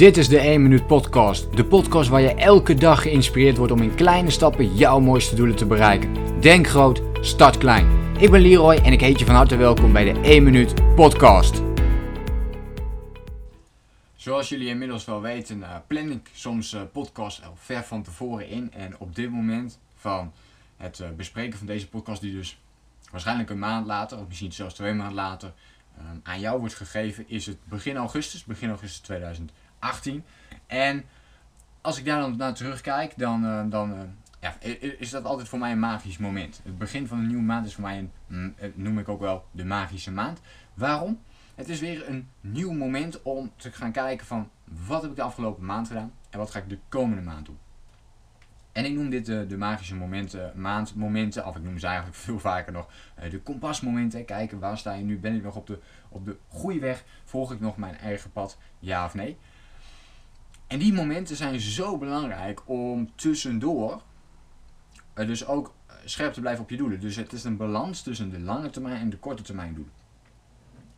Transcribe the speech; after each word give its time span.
Dit 0.00 0.16
is 0.16 0.28
de 0.28 0.38
1 0.38 0.62
Minuut 0.62 0.86
Podcast. 0.86 1.56
De 1.56 1.64
podcast 1.64 2.08
waar 2.08 2.20
je 2.20 2.34
elke 2.34 2.74
dag 2.74 3.02
geïnspireerd 3.02 3.56
wordt 3.56 3.72
om 3.72 3.82
in 3.82 3.94
kleine 3.94 4.30
stappen 4.30 4.76
jouw 4.76 5.00
mooiste 5.00 5.34
doelen 5.34 5.56
te 5.56 5.66
bereiken. 5.66 6.40
Denk 6.40 6.66
groot, 6.66 7.02
start 7.20 7.58
klein. 7.58 8.14
Ik 8.18 8.30
ben 8.30 8.40
Leroy 8.40 8.74
en 8.74 8.92
ik 8.92 9.00
heet 9.00 9.18
je 9.18 9.24
van 9.24 9.34
harte 9.34 9.56
welkom 9.56 9.92
bij 9.92 10.12
de 10.12 10.20
1 10.20 10.42
Minuut 10.42 10.94
Podcast. 10.94 11.62
Zoals 14.14 14.48
jullie 14.48 14.68
inmiddels 14.68 15.04
wel 15.04 15.20
weten, 15.20 15.58
uh, 15.58 15.76
plan 15.86 16.10
ik 16.10 16.30
soms 16.34 16.72
uh, 16.72 16.80
podcasts 16.92 17.42
al 17.44 17.54
ver 17.56 17.82
van 17.82 18.02
tevoren 18.02 18.48
in. 18.48 18.72
En 18.72 18.98
op 18.98 19.14
dit 19.14 19.30
moment 19.30 19.78
van 19.94 20.32
het 20.76 20.98
uh, 20.98 21.08
bespreken 21.16 21.58
van 21.58 21.66
deze 21.66 21.88
podcast, 21.88 22.20
die 22.20 22.32
dus 22.32 22.60
waarschijnlijk 23.10 23.50
een 23.50 23.58
maand 23.58 23.86
later, 23.86 24.18
of 24.18 24.26
misschien 24.28 24.52
zelfs 24.52 24.74
twee 24.74 24.92
maanden 24.92 25.14
later, 25.14 25.52
aan 26.22 26.40
jou 26.40 26.58
wordt 26.58 26.74
gegeven, 26.74 27.24
is 27.28 27.46
het 27.46 27.58
begin 27.64 27.96
augustus, 27.96 28.44
begin 28.44 28.68
augustus 28.68 29.00
2018. 29.80 30.24
En 30.66 31.04
als 31.80 31.98
ik 31.98 32.04
daar 32.04 32.20
dan 32.20 32.36
naar 32.36 32.54
terugkijk, 32.54 33.12
dan, 33.16 33.70
dan 33.70 34.14
ja, 34.40 34.54
is 34.98 35.10
dat 35.10 35.24
altijd 35.24 35.48
voor 35.48 35.58
mij 35.58 35.72
een 35.72 35.78
magisch 35.78 36.18
moment. 36.18 36.60
Het 36.64 36.78
begin 36.78 37.06
van 37.06 37.18
een 37.18 37.26
nieuwe 37.26 37.42
maand 37.42 37.66
is 37.66 37.74
voor 37.74 37.84
mij 37.84 37.98
een, 37.98 38.12
mm, 38.26 38.54
noem 38.74 38.98
ik 38.98 39.08
ook 39.08 39.20
wel, 39.20 39.44
de 39.50 39.64
magische 39.64 40.10
maand. 40.10 40.40
Waarom? 40.74 41.20
Het 41.54 41.68
is 41.68 41.80
weer 41.80 42.08
een 42.08 42.28
nieuw 42.40 42.72
moment 42.72 43.22
om 43.22 43.52
te 43.56 43.72
gaan 43.72 43.92
kijken 43.92 44.26
van 44.26 44.50
wat 44.64 45.02
heb 45.02 45.10
ik 45.10 45.16
de 45.16 45.22
afgelopen 45.22 45.64
maand 45.64 45.88
gedaan 45.88 46.12
en 46.30 46.38
wat 46.38 46.50
ga 46.50 46.58
ik 46.58 46.68
de 46.68 46.78
komende 46.88 47.22
maand 47.22 47.46
doen. 47.46 47.58
En 48.72 48.84
ik 48.84 48.92
noem 48.92 49.10
dit 49.10 49.26
de, 49.26 49.46
de 49.46 49.56
magische 49.56 49.94
momenten, 49.94 50.52
maandmomenten, 50.54 51.46
of 51.46 51.56
ik 51.56 51.62
noem 51.62 51.78
ze 51.78 51.86
eigenlijk 51.86 52.16
veel 52.26 52.38
vaker 52.38 52.72
nog 52.72 52.88
eh, 53.14 53.30
de 53.30 53.40
kompasmomenten. 53.40 54.24
Kijken 54.24 54.58
waar 54.58 54.78
sta 54.78 54.92
je 54.92 55.04
nu, 55.04 55.18
ben 55.18 55.34
ik 55.34 55.42
nog 55.42 55.56
op 55.56 55.66
de, 55.66 55.78
op 56.08 56.24
de 56.24 56.36
goede 56.48 56.78
weg, 56.78 57.04
volg 57.24 57.52
ik 57.52 57.60
nog 57.60 57.76
mijn 57.76 57.96
eigen 57.96 58.32
pad, 58.32 58.58
ja 58.78 59.04
of 59.04 59.14
nee. 59.14 59.38
En 60.70 60.78
die 60.78 60.92
momenten 60.92 61.36
zijn 61.36 61.60
zo 61.60 61.98
belangrijk 61.98 62.60
om 62.64 63.10
tussendoor 63.14 64.02
uh, 65.14 65.26
dus 65.26 65.46
ook 65.46 65.74
eh, 65.86 65.94
scherp 66.04 66.32
te 66.32 66.40
blijven 66.40 66.62
op 66.62 66.70
je 66.70 66.76
doelen. 66.76 67.00
Dus 67.00 67.16
het 67.16 67.32
is 67.32 67.44
een 67.44 67.56
balans 67.56 68.02
tussen 68.02 68.30
de 68.30 68.40
lange 68.40 68.70
termijn 68.70 69.00
en 69.00 69.10
de 69.10 69.16
korte 69.16 69.42
termijn 69.42 69.74
doelen. 69.74 69.92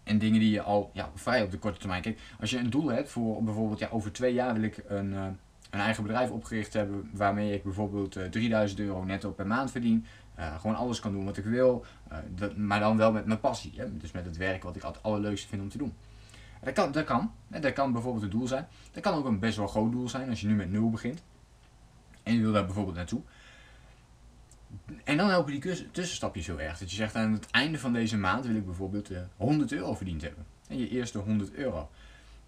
En 0.02 0.18
dingen 0.18 0.40
die 0.40 0.50
je 0.50 0.62
al 0.62 0.90
ja, 0.92 1.10
vrij 1.14 1.42
op 1.42 1.50
de 1.50 1.58
korte 1.58 1.78
termijn. 1.78 2.02
Kijk, 2.02 2.18
als 2.40 2.50
je 2.50 2.58
een 2.58 2.70
doel 2.70 2.88
hebt 2.88 3.10
voor 3.10 3.44
bijvoorbeeld 3.44 3.78
ja, 3.78 3.88
over 3.90 4.12
twee 4.12 4.34
jaar 4.34 4.54
wil 4.54 4.62
ik 4.62 4.84
een, 4.86 5.10
uh, 5.12 5.26
een 5.70 5.80
eigen 5.80 6.02
bedrijf 6.02 6.30
opgericht 6.30 6.72
hebben 6.72 7.10
waarmee 7.12 7.54
ik 7.54 7.62
bijvoorbeeld 7.62 8.16
uh, 8.16 8.24
3000 8.24 8.80
euro 8.80 9.04
netto 9.04 9.30
per 9.30 9.46
maand 9.46 9.70
verdien. 9.70 10.06
Gewoon 10.60 10.76
alles 10.76 11.00
kan 11.00 11.12
doen 11.12 11.24
wat 11.24 11.36
ik 11.36 11.44
wil, 11.44 11.84
maar 12.56 12.80
dan 12.80 12.96
wel 12.96 13.12
met 13.12 13.26
mijn 13.26 13.40
passie. 13.40 13.72
Dus 13.92 14.12
met 14.12 14.24
het 14.24 14.36
werk 14.36 14.62
wat 14.62 14.76
ik 14.76 14.82
altijd 14.82 15.04
het 15.04 15.12
allerleukste 15.12 15.48
vind 15.48 15.62
om 15.62 15.68
te 15.68 15.78
doen. 15.78 15.94
Dat 16.62 16.74
kan, 16.74 16.92
dat 16.92 17.04
kan. 17.04 17.32
Dat 17.48 17.72
kan 17.72 17.92
bijvoorbeeld 17.92 18.22
het 18.22 18.32
doel 18.32 18.46
zijn. 18.46 18.66
Dat 18.92 19.02
kan 19.02 19.14
ook 19.14 19.24
een 19.24 19.38
best 19.38 19.56
wel 19.56 19.66
groot 19.66 19.92
doel 19.92 20.08
zijn 20.08 20.28
als 20.28 20.40
je 20.40 20.46
nu 20.46 20.54
met 20.54 20.70
nul 20.70 20.90
begint. 20.90 21.22
En 22.22 22.34
je 22.34 22.40
wil 22.40 22.52
daar 22.52 22.64
bijvoorbeeld 22.64 22.96
naartoe. 22.96 23.20
En 25.04 25.16
dan 25.16 25.28
helpen 25.28 25.60
die 25.60 25.90
tussenstapjes 25.90 26.46
heel 26.46 26.60
erg. 26.60 26.78
Dat 26.78 26.90
je 26.90 26.96
zegt 26.96 27.14
aan 27.14 27.32
het 27.32 27.50
einde 27.50 27.78
van 27.78 27.92
deze 27.92 28.18
maand 28.18 28.46
wil 28.46 28.56
ik 28.56 28.64
bijvoorbeeld 28.64 29.10
100 29.36 29.72
eh, 29.72 29.78
euro 29.78 29.94
verdiend 29.94 30.22
hebben. 30.22 30.46
En 30.68 30.78
je 30.78 30.88
eerste 30.88 31.18
100 31.18 31.52
euro. 31.52 31.88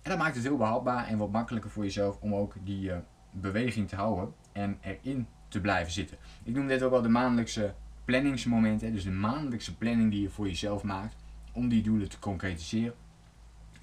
En 0.02 0.10
dat 0.10 0.18
maakt 0.18 0.34
het 0.34 0.44
heel 0.44 0.56
behapbaar 0.56 1.06
en 1.06 1.18
wat 1.18 1.30
makkelijker 1.30 1.70
voor 1.70 1.84
jezelf 1.84 2.18
om 2.20 2.34
ook 2.34 2.54
die 2.64 2.88
uh, 2.88 2.96
beweging 3.30 3.88
te 3.88 3.96
houden 3.96 4.34
en 4.52 4.78
erin 4.80 5.26
te 5.48 5.60
blijven 5.60 5.92
zitten. 5.92 6.16
Ik 6.42 6.54
noem 6.54 6.66
dit 6.66 6.82
ook 6.82 6.90
wel 6.90 7.02
de 7.02 7.08
maandelijkse 7.08 7.74
planningsmomenten. 8.04 8.92
Dus 8.92 9.04
de 9.04 9.10
maandelijkse 9.10 9.76
planning 9.76 10.10
die 10.10 10.22
je 10.22 10.30
voor 10.30 10.46
jezelf 10.46 10.82
maakt 10.82 11.16
om 11.52 11.68
die 11.68 11.82
doelen 11.82 12.08
te 12.08 12.18
concretiseren. 12.18 12.94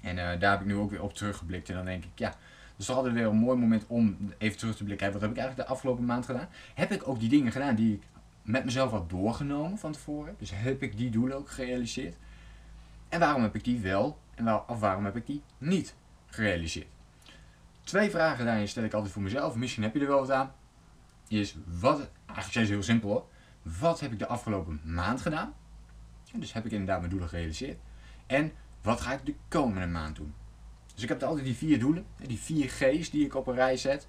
En 0.02 0.16
uh, 0.16 0.40
daar 0.40 0.50
heb 0.50 0.60
ik 0.60 0.66
nu 0.66 0.76
ook 0.76 0.90
weer 0.90 1.02
op 1.02 1.14
teruggeblikt. 1.14 1.68
En 1.68 1.74
dan 1.74 1.84
denk 1.84 2.04
ik, 2.04 2.18
ja, 2.18 2.28
dat 2.28 2.38
is 2.76 2.90
altijd 2.90 3.14
weer 3.14 3.26
een 3.26 3.36
mooi 3.36 3.58
moment 3.58 3.86
om 3.86 4.32
even 4.38 4.58
terug 4.58 4.76
te 4.76 4.84
blikken. 4.84 5.12
Wat 5.12 5.20
heb 5.20 5.30
ik 5.30 5.36
eigenlijk 5.36 5.68
de 5.68 5.74
afgelopen 5.74 6.04
maand 6.04 6.26
gedaan? 6.26 6.48
Heb 6.74 6.92
ik 6.92 7.08
ook 7.08 7.20
die 7.20 7.28
dingen 7.28 7.52
gedaan 7.52 7.74
die 7.74 7.94
ik 7.94 8.02
met 8.42 8.64
mezelf 8.64 8.90
wat 8.90 9.10
doorgenomen 9.10 9.78
van 9.78 9.92
tevoren. 9.92 10.34
Dus 10.38 10.50
heb 10.54 10.82
ik 10.82 10.96
die 10.96 11.10
doelen 11.10 11.36
ook 11.36 11.50
gerealiseerd? 11.50 12.16
En 13.08 13.20
waarom 13.20 13.42
heb 13.42 13.54
ik 13.54 13.64
die 13.64 13.80
wel 13.80 14.18
en 14.34 14.68
of 14.68 14.80
waarom 14.80 15.04
heb 15.04 15.16
ik 15.16 15.26
die 15.26 15.42
niet 15.58 15.94
gerealiseerd? 16.26 16.86
Twee 17.84 18.10
vragen 18.10 18.44
daarin 18.44 18.68
stel 18.68 18.84
ik 18.84 18.92
altijd 18.92 19.12
voor 19.12 19.22
mezelf. 19.22 19.54
Misschien 19.54 19.82
heb 19.82 19.94
je 19.94 20.00
er 20.00 20.06
wel 20.06 20.20
wat 20.20 20.30
aan. 20.30 20.52
Is 21.28 21.56
wat, 21.80 22.10
eigenlijk 22.26 22.52
zijn 22.52 22.66
ze 22.66 22.72
heel 22.72 22.82
simpel 22.82 23.08
hoor. 23.08 23.26
Wat 23.62 24.00
heb 24.00 24.12
ik 24.12 24.18
de 24.18 24.26
afgelopen 24.26 24.80
maand 24.84 25.20
gedaan? 25.20 25.54
Dus 26.32 26.52
heb 26.52 26.64
ik 26.64 26.70
inderdaad 26.72 26.98
mijn 26.98 27.10
doelen 27.10 27.28
gerealiseerd. 27.28 27.78
En 28.26 28.52
wat 28.82 29.00
ga 29.00 29.12
ik 29.12 29.26
de 29.26 29.34
komende 29.48 29.86
maand 29.86 30.16
doen? 30.16 30.34
Dus 30.94 31.02
ik 31.02 31.08
heb 31.08 31.22
altijd 31.22 31.44
die 31.44 31.54
vier 31.54 31.78
doelen, 31.78 32.06
die 32.26 32.38
vier 32.38 32.70
G's 32.70 33.10
die 33.10 33.24
ik 33.24 33.34
op 33.34 33.46
een 33.46 33.54
rij 33.54 33.76
zet. 33.76 34.06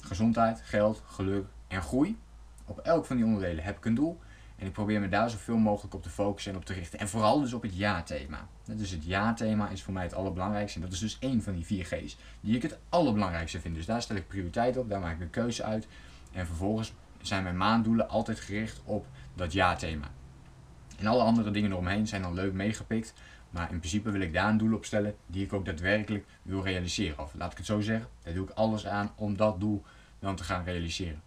Gezondheid, 0.00 0.60
geld, 0.64 1.02
geluk 1.06 1.46
en 1.68 1.82
groei. 1.82 2.18
Op 2.64 2.78
elk 2.78 3.04
van 3.04 3.16
die 3.16 3.24
onderdelen 3.24 3.64
heb 3.64 3.76
ik 3.76 3.84
een 3.84 3.94
doel. 3.94 4.20
En 4.56 4.66
ik 4.66 4.72
probeer 4.72 5.00
me 5.00 5.08
daar 5.08 5.30
zoveel 5.30 5.56
mogelijk 5.56 5.94
op 5.94 6.02
te 6.02 6.10
focussen 6.10 6.52
en 6.52 6.58
op 6.58 6.64
te 6.64 6.72
richten. 6.72 6.98
En 6.98 7.08
vooral 7.08 7.40
dus 7.40 7.52
op 7.52 7.62
het 7.62 7.76
ja-thema. 7.76 8.48
Dus 8.64 8.90
het 8.90 9.04
ja-thema 9.04 9.68
is 9.68 9.82
voor 9.82 9.92
mij 9.92 10.02
het 10.02 10.14
allerbelangrijkste. 10.14 10.78
En 10.78 10.84
dat 10.84 10.94
is 10.94 11.00
dus 11.00 11.18
één 11.20 11.42
van 11.42 11.54
die 11.54 11.64
vier 11.64 11.84
G's. 11.84 12.16
Die 12.40 12.56
ik 12.56 12.62
het 12.62 12.78
allerbelangrijkste 12.88 13.60
vind. 13.60 13.74
Dus 13.74 13.86
daar 13.86 14.02
stel 14.02 14.16
ik 14.16 14.28
prioriteit 14.28 14.76
op. 14.76 14.88
Daar 14.88 15.00
maak 15.00 15.14
ik 15.14 15.20
een 15.20 15.30
keuze 15.30 15.64
uit. 15.64 15.86
En 16.32 16.46
vervolgens 16.46 16.92
zijn 17.22 17.42
mijn 17.42 17.56
maanddoelen 17.56 18.08
altijd 18.08 18.40
gericht 18.40 18.80
op 18.84 19.06
dat 19.34 19.52
ja-thema. 19.52 20.10
En 21.00 21.06
alle 21.06 21.22
andere 21.22 21.50
dingen 21.50 21.70
eromheen 21.70 22.06
zijn 22.06 22.22
dan 22.22 22.34
leuk 22.34 22.52
meegepikt. 22.52 23.14
Maar 23.50 23.70
in 23.72 23.78
principe 23.78 24.10
wil 24.10 24.20
ik 24.20 24.32
daar 24.32 24.48
een 24.48 24.58
doel 24.58 24.74
op 24.74 24.84
stellen 24.84 25.14
die 25.26 25.44
ik 25.44 25.52
ook 25.52 25.64
daadwerkelijk 25.64 26.24
wil 26.42 26.62
realiseren. 26.62 27.18
Of 27.18 27.34
laat 27.34 27.52
ik 27.52 27.56
het 27.56 27.66
zo 27.66 27.80
zeggen, 27.80 28.08
daar 28.22 28.34
doe 28.34 28.44
ik 28.48 28.54
alles 28.54 28.86
aan 28.86 29.12
om 29.16 29.36
dat 29.36 29.60
doel 29.60 29.82
dan 30.18 30.36
te 30.36 30.44
gaan 30.44 30.64
realiseren. 30.64 31.22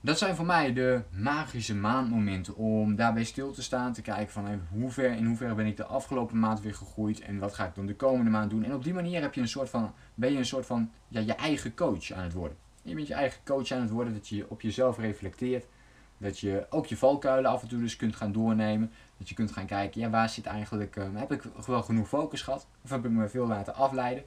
Dat 0.00 0.18
zijn 0.18 0.34
voor 0.34 0.46
mij 0.46 0.72
de 0.72 1.02
magische 1.10 1.74
maandmomenten 1.74 2.56
om 2.56 2.96
daarbij 2.96 3.24
stil 3.24 3.52
te 3.52 3.62
staan, 3.62 3.92
te 3.92 4.02
kijken 4.02 4.32
van 4.32 4.60
hoe 4.70 4.90
ver, 4.90 5.10
in 5.10 5.26
hoeverre 5.26 5.54
ben 5.54 5.66
ik 5.66 5.76
de 5.76 5.84
afgelopen 5.84 6.38
maand 6.38 6.60
weer 6.60 6.74
gegroeid 6.74 7.20
en 7.20 7.38
wat 7.38 7.54
ga 7.54 7.66
ik 7.66 7.74
dan 7.74 7.86
de 7.86 7.96
komende 7.96 8.30
maand 8.30 8.50
doen. 8.50 8.64
En 8.64 8.74
op 8.74 8.84
die 8.84 8.94
manier 8.94 9.20
heb 9.20 9.34
je 9.34 9.40
een 9.40 9.48
soort 9.48 9.70
van, 9.70 9.92
ben 10.14 10.32
je 10.32 10.38
een 10.38 10.44
soort 10.44 10.66
van 10.66 10.90
ja, 11.08 11.20
je 11.20 11.34
eigen 11.34 11.74
coach 11.74 12.10
aan 12.12 12.22
het 12.22 12.32
worden. 12.32 12.56
Je 12.82 12.94
bent 12.94 13.06
je 13.06 13.14
eigen 13.14 13.40
coach 13.44 13.70
aan 13.70 13.80
het 13.80 13.90
worden, 13.90 14.12
dat 14.12 14.28
je 14.28 14.50
op 14.50 14.60
jezelf 14.60 14.98
reflecteert. 14.98 15.66
Dat 16.18 16.38
je 16.38 16.66
ook 16.70 16.86
je 16.86 16.96
valkuilen 16.96 17.50
af 17.50 17.62
en 17.62 17.68
toe 17.68 17.80
dus 17.80 17.96
kunt 17.96 18.16
gaan 18.16 18.32
doornemen. 18.32 18.92
Dat 19.18 19.28
je 19.28 19.34
kunt 19.34 19.52
gaan 19.52 19.66
kijken, 19.66 20.00
ja, 20.00 20.10
waar 20.10 20.28
zit 20.28 20.46
eigenlijk, 20.46 20.96
uh, 20.96 21.04
heb 21.14 21.32
ik 21.32 21.42
wel 21.66 21.82
genoeg 21.82 22.08
focus 22.08 22.42
gehad? 22.42 22.66
Of 22.84 22.90
heb 22.90 23.04
ik 23.04 23.10
me 23.10 23.28
veel 23.28 23.46
laten 23.46 23.74
afleiden? 23.74 24.24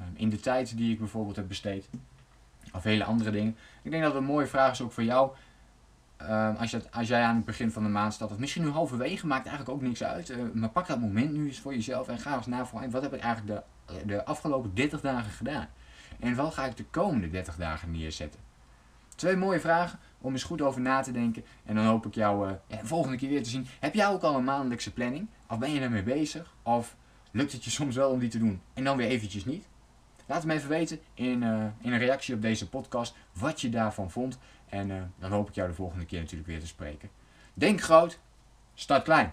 Uh, 0.00 0.06
in 0.14 0.28
de 0.28 0.40
tijd 0.40 0.76
die 0.76 0.92
ik 0.92 0.98
bijvoorbeeld 0.98 1.36
heb 1.36 1.48
besteed. 1.48 1.88
Of 2.72 2.82
hele 2.82 3.04
andere 3.04 3.30
dingen. 3.30 3.56
Ik 3.82 3.90
denk 3.90 4.02
dat 4.02 4.12
het 4.12 4.22
een 4.22 4.28
mooie 4.28 4.46
vraag 4.46 4.72
is 4.72 4.82
ook 4.82 4.92
voor 4.92 5.04
jou. 5.04 5.30
Uh, 6.22 6.60
als, 6.60 6.70
je, 6.70 6.82
als 6.90 7.08
jij 7.08 7.22
aan 7.22 7.36
het 7.36 7.44
begin 7.44 7.70
van 7.70 7.82
de 7.82 7.88
maand 7.88 8.12
staat, 8.14 8.30
of 8.30 8.38
misschien 8.38 8.62
nu 8.62 8.70
halverwege, 8.70 9.26
maakt 9.26 9.46
eigenlijk 9.46 9.76
ook 9.76 9.82
niks 9.82 10.02
uit. 10.02 10.54
Maar 10.54 10.68
pak 10.68 10.86
dat 10.86 11.00
moment 11.00 11.32
nu 11.32 11.46
eens 11.46 11.60
voor 11.60 11.74
jezelf 11.74 12.08
en 12.08 12.18
ga 12.18 12.36
eens 12.36 12.46
na 12.46 12.66
voor 12.66 12.90
wat 12.90 13.02
heb 13.02 13.14
ik 13.14 13.20
eigenlijk 13.20 13.62
de, 13.86 14.06
de 14.06 14.24
afgelopen 14.24 14.74
30 14.74 15.00
dagen 15.00 15.30
gedaan? 15.30 15.68
En 16.20 16.34
wat 16.34 16.54
ga 16.54 16.64
ik 16.64 16.76
de 16.76 16.84
komende 16.84 17.30
30 17.30 17.56
dagen 17.56 17.90
neerzetten? 17.90 18.40
Twee 19.14 19.36
mooie 19.36 19.60
vragen 19.60 19.98
om 20.20 20.32
eens 20.32 20.42
goed 20.42 20.62
over 20.62 20.80
na 20.80 21.00
te 21.02 21.12
denken. 21.12 21.44
En 21.64 21.74
dan 21.74 21.84
hoop 21.84 22.06
ik 22.06 22.14
jou 22.14 22.48
uh, 22.48 22.54
ja, 22.66 22.76
de 22.76 22.86
volgende 22.86 23.16
keer 23.16 23.28
weer 23.28 23.42
te 23.42 23.50
zien. 23.50 23.66
Heb 23.80 23.94
jij 23.94 24.08
ook 24.08 24.22
al 24.22 24.36
een 24.36 24.44
maandelijkse 24.44 24.92
planning? 24.92 25.28
Of 25.48 25.58
ben 25.58 25.72
je 25.72 25.80
ermee 25.80 26.02
bezig? 26.02 26.54
Of 26.62 26.96
lukt 27.30 27.52
het 27.52 27.64
je 27.64 27.70
soms 27.70 27.96
wel 27.96 28.10
om 28.10 28.18
die 28.18 28.30
te 28.30 28.38
doen 28.38 28.60
en 28.74 28.84
dan 28.84 28.96
weer 28.96 29.08
eventjes 29.08 29.44
niet? 29.44 29.66
Laat 30.26 30.44
me 30.44 30.54
even 30.54 30.68
weten 30.68 31.00
in, 31.14 31.42
uh, 31.42 31.64
in 31.80 31.92
een 31.92 31.98
reactie 31.98 32.34
op 32.34 32.42
deze 32.42 32.68
podcast 32.68 33.14
wat 33.32 33.60
je 33.60 33.68
daarvan 33.68 34.10
vond. 34.10 34.38
En 34.68 35.12
dan 35.18 35.30
hoop 35.30 35.48
ik 35.48 35.54
jou 35.54 35.68
de 35.68 35.74
volgende 35.74 36.04
keer 36.04 36.20
natuurlijk 36.20 36.48
weer 36.48 36.60
te 36.60 36.66
spreken. 36.66 37.10
Denk 37.54 37.80
groot, 37.80 38.18
start 38.74 39.02
klein. 39.02 39.32